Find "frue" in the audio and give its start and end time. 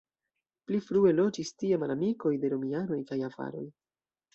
0.85-1.11